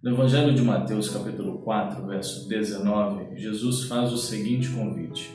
No 0.00 0.12
Evangelho 0.12 0.54
de 0.54 0.62
Mateus, 0.62 1.10
capítulo 1.10 1.58
4, 1.58 2.06
verso 2.06 2.48
19, 2.48 3.36
Jesus 3.36 3.82
faz 3.88 4.12
o 4.12 4.16
seguinte 4.16 4.70
convite: 4.70 5.28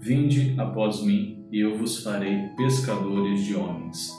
Vinde 0.00 0.54
após 0.58 1.02
mim, 1.02 1.44
e 1.52 1.60
eu 1.60 1.76
vos 1.76 2.02
farei 2.02 2.48
pescadores 2.56 3.44
de 3.44 3.54
homens. 3.54 4.10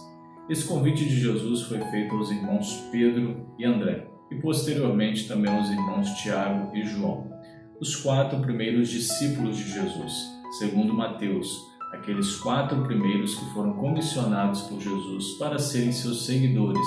Esse 0.47 0.67
convite 0.67 1.04
de 1.04 1.20
Jesus 1.20 1.63
foi 1.63 1.79
feito 1.86 2.15
aos 2.15 2.29
irmãos 2.29 2.89
Pedro 2.91 3.47
e 3.57 3.65
André, 3.65 4.07
e 4.29 4.36
posteriormente 4.36 5.28
também 5.28 5.51
aos 5.51 5.67
irmãos 5.71 6.11
Tiago 6.21 6.77
e 6.77 6.83
João, 6.83 7.31
os 7.79 7.95
quatro 7.95 8.39
primeiros 8.39 8.87
discípulos 8.87 9.57
de 9.57 9.67
Jesus, 9.67 10.13
segundo 10.59 10.93
Mateus, 10.93 11.59
aqueles 11.91 12.35
quatro 12.35 12.83
primeiros 12.83 13.33
que 13.33 13.45
foram 13.45 13.73
comissionados 13.73 14.61
por 14.61 14.79
Jesus 14.79 15.39
para 15.39 15.57
serem 15.57 15.91
seus 15.91 16.27
seguidores 16.27 16.85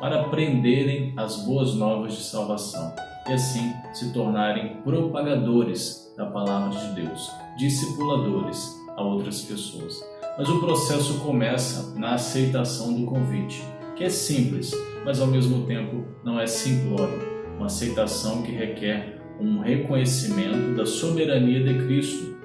para 0.00 0.20
aprenderem 0.20 1.12
as 1.16 1.44
boas 1.44 1.74
novas 1.74 2.14
de 2.14 2.22
salvação 2.22 2.94
e 3.28 3.32
assim 3.32 3.72
se 3.92 4.12
tornarem 4.12 4.76
propagadores 4.84 6.12
da 6.16 6.26
palavra 6.26 6.78
de 6.78 7.02
Deus, 7.02 7.30
discipuladores 7.56 8.74
a 8.96 9.02
outras 9.02 9.42
pessoas. 9.42 10.02
Mas 10.38 10.48
o 10.48 10.60
processo 10.60 11.18
começa 11.20 11.98
na 11.98 12.14
aceitação 12.14 12.92
do 12.92 13.06
convite, 13.06 13.62
que 13.96 14.04
é 14.04 14.08
simples, 14.08 14.72
mas 15.04 15.20
ao 15.20 15.26
mesmo 15.26 15.66
tempo 15.66 16.04
não 16.24 16.38
é 16.38 16.46
simplório. 16.46 17.36
Uma 17.56 17.66
aceitação 17.66 18.42
que 18.42 18.52
requer 18.52 19.20
um 19.40 19.60
reconhecimento 19.60 20.76
da 20.76 20.86
soberania 20.86 21.62
de 21.62 21.86
Cristo 21.86 22.36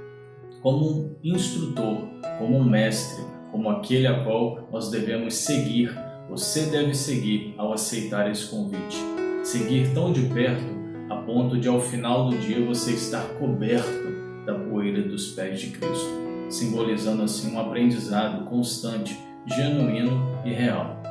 como 0.61 0.85
um 0.85 1.15
instrutor, 1.23 2.07
como 2.37 2.57
um 2.57 2.63
mestre, 2.63 3.23
como 3.51 3.69
aquele 3.69 4.07
a 4.07 4.23
qual 4.23 4.67
nós 4.71 4.89
devemos 4.89 5.35
seguir 5.35 5.93
você 6.31 6.67
deve 6.67 6.93
seguir 6.93 7.53
ao 7.57 7.73
aceitar 7.73 8.31
esse 8.31 8.45
convite. 8.45 8.95
Seguir 9.43 9.93
tão 9.93 10.13
de 10.13 10.21
perto 10.27 10.63
a 11.09 11.17
ponto 11.17 11.59
de 11.59 11.67
ao 11.67 11.81
final 11.81 12.29
do 12.29 12.37
dia 12.37 12.65
você 12.65 12.93
estar 12.93 13.21
coberto 13.37 14.45
da 14.45 14.55
poeira 14.55 15.01
dos 15.01 15.33
pés 15.33 15.59
de 15.59 15.71
Cristo, 15.71 16.09
simbolizando 16.49 17.23
assim 17.23 17.53
um 17.53 17.59
aprendizado 17.59 18.45
constante, 18.45 19.19
genuíno 19.45 20.25
e 20.45 20.53
real. 20.53 21.03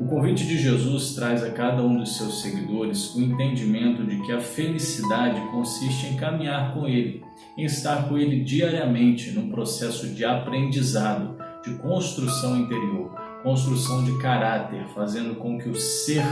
O 0.00 0.06
convite 0.06 0.46
de 0.46 0.56
Jesus 0.56 1.14
traz 1.14 1.44
a 1.44 1.50
cada 1.50 1.82
um 1.82 1.98
dos 1.98 2.16
seus 2.16 2.40
seguidores 2.40 3.14
o 3.14 3.20
entendimento 3.20 4.02
de 4.02 4.22
que 4.22 4.32
a 4.32 4.40
felicidade 4.40 5.38
consiste 5.50 6.06
em 6.06 6.16
caminhar 6.16 6.72
com 6.72 6.88
Ele, 6.88 7.22
em 7.58 7.64
estar 7.64 8.08
com 8.08 8.16
Ele 8.16 8.42
diariamente 8.42 9.32
num 9.32 9.50
processo 9.50 10.08
de 10.08 10.24
aprendizado, 10.24 11.36
de 11.62 11.74
construção 11.74 12.56
interior, 12.56 13.14
construção 13.42 14.04
de 14.04 14.16
caráter, 14.18 14.86
fazendo 14.94 15.34
com 15.36 15.58
que 15.58 15.68
o 15.68 15.74
ser 15.74 16.24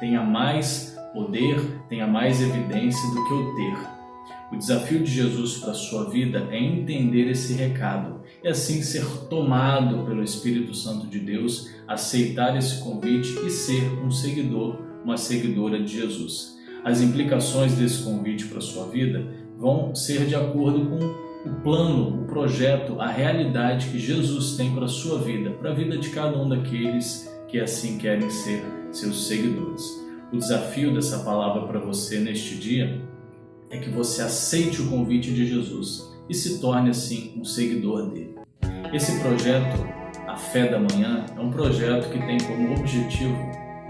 tenha 0.00 0.22
mais 0.22 0.98
poder, 1.12 1.60
tenha 1.88 2.06
mais 2.06 2.40
evidência 2.40 3.08
do 3.10 3.24
que 3.24 3.32
o 3.34 3.54
ter. 3.54 3.98
O 4.52 4.56
desafio 4.56 5.02
de 5.02 5.10
Jesus 5.10 5.58
para 5.58 5.72
a 5.72 5.74
sua 5.74 6.08
vida 6.08 6.48
é 6.50 6.58
entender 6.58 7.30
esse 7.30 7.52
recado 7.52 8.20
e 8.42 8.48
assim 8.48 8.82
ser 8.82 9.04
tomado 9.28 10.04
pelo 10.04 10.22
Espírito 10.22 10.74
Santo 10.74 11.06
de 11.06 11.18
Deus, 11.18 11.70
aceitar 11.86 12.56
esse 12.56 12.82
convite 12.82 13.38
e 13.46 13.50
ser 13.50 13.84
um 14.02 14.10
seguidor, 14.10 14.78
uma 15.04 15.16
seguidora 15.16 15.82
de 15.82 15.98
Jesus. 16.00 16.56
As 16.84 17.00
implicações 17.02 17.74
desse 17.74 18.02
convite 18.02 18.46
para 18.46 18.58
a 18.58 18.62
sua 18.62 18.86
vida 18.86 19.26
vão 19.58 19.94
ser 19.94 20.26
de 20.26 20.34
acordo 20.34 20.86
com 20.86 21.27
o 21.44 21.50
plano, 21.62 22.22
o 22.22 22.24
projeto, 22.26 23.00
a 23.00 23.08
realidade 23.08 23.88
que 23.88 23.98
Jesus 23.98 24.56
tem 24.56 24.74
para 24.74 24.86
a 24.86 24.88
sua 24.88 25.18
vida, 25.18 25.50
para 25.50 25.70
a 25.70 25.74
vida 25.74 25.96
de 25.96 26.10
cada 26.10 26.36
um 26.38 26.48
daqueles 26.48 27.32
que 27.46 27.60
assim 27.60 27.98
querem 27.98 28.28
ser 28.28 28.64
seus 28.90 29.26
seguidores. 29.26 29.82
O 30.32 30.36
desafio 30.36 30.92
dessa 30.92 31.20
palavra 31.20 31.66
para 31.66 31.78
você 31.78 32.18
neste 32.18 32.56
dia 32.56 33.00
é 33.70 33.78
que 33.78 33.88
você 33.90 34.22
aceite 34.22 34.82
o 34.82 34.88
convite 34.88 35.32
de 35.32 35.46
Jesus 35.46 36.08
e 36.28 36.34
se 36.34 36.60
torne 36.60 36.90
assim 36.90 37.32
um 37.36 37.44
seguidor 37.44 38.10
dele. 38.10 38.34
Esse 38.92 39.18
projeto, 39.20 39.86
a 40.26 40.36
Fé 40.36 40.68
da 40.68 40.78
Manhã, 40.78 41.24
é 41.36 41.40
um 41.40 41.50
projeto 41.50 42.10
que 42.10 42.18
tem 42.18 42.38
como 42.38 42.74
objetivo 42.78 43.36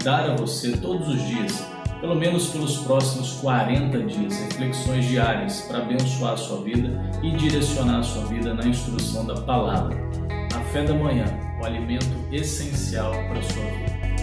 dar 0.03 0.29
a 0.29 0.35
você 0.35 0.71
todos 0.77 1.07
os 1.07 1.21
dias 1.27 1.65
pelo 1.99 2.15
menos 2.15 2.49
pelos 2.49 2.77
próximos 2.79 3.33
40 3.41 3.99
dias, 4.03 4.39
reflexões 4.39 5.05
diárias 5.05 5.61
para 5.61 5.79
abençoar 5.79 6.33
a 6.33 6.37
sua 6.37 6.61
vida 6.61 7.01
e 7.21 7.31
direcionar 7.31 7.99
a 7.99 8.03
sua 8.03 8.25
vida 8.25 8.53
na 8.53 8.65
instrução 8.65 9.25
da 9.25 9.41
palavra. 9.41 9.97
A 10.55 10.59
fé 10.71 10.83
da 10.83 10.93
manhã, 10.93 11.25
o 11.61 11.65
alimento 11.65 12.07
essencial 12.31 13.11
para 13.11 13.39
a 13.39 13.43
sua 13.43 13.63
vida. 13.63 14.18